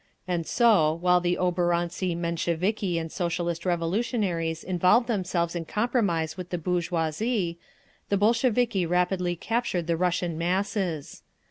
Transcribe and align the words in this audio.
And 0.27 0.47
so, 0.47 0.93
while 0.99 1.21
the 1.21 1.37
oborontsi 1.39 2.17
Mensheviki 2.17 2.97
and 2.97 3.11
Socialist 3.11 3.67
Revolutionaries 3.67 4.63
involved 4.63 5.05
themselves 5.05 5.55
in 5.55 5.65
compromise 5.65 6.35
with 6.37 6.49
the 6.49 6.57
bourgeoisie, 6.57 7.59
the 8.09 8.17
Bolsheviki 8.17 8.87
rapidly 8.87 9.35
captured 9.35 9.85
the 9.85 9.97
Russian 9.97 10.39
masses. 10.39 11.21